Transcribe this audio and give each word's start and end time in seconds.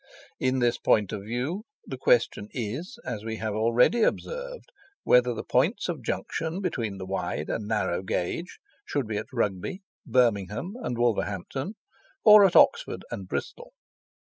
In 0.39 0.57
this 0.57 0.79
point 0.79 1.11
of 1.11 1.21
view 1.21 1.61
the 1.85 1.95
question 1.95 2.47
is, 2.53 2.97
as 3.05 3.23
we 3.23 3.35
have 3.35 3.53
already 3.53 4.01
observed, 4.01 4.71
whether 5.03 5.31
the 5.31 5.43
points 5.43 5.87
of 5.87 6.01
junction 6.01 6.59
between 6.59 6.97
the 6.97 7.05
wide 7.05 7.51
and 7.51 7.67
narrow 7.67 8.01
gauge 8.01 8.57
should 8.83 9.05
be 9.05 9.17
at 9.17 9.31
Rugby, 9.31 9.83
Birmingham 10.03 10.73
and 10.81 10.97
Wolverhampton, 10.97 11.75
or 12.23 12.43
at 12.45 12.55
Oxford 12.55 13.05
and 13.11 13.27
Bristol. 13.27 13.73